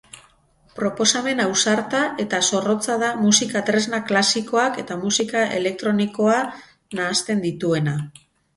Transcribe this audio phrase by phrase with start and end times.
[0.77, 6.43] Proposamen ausarta eta zorrotza da musika-tresna klasikoak eta musika elektronikoa
[7.01, 7.99] nahasten dituena.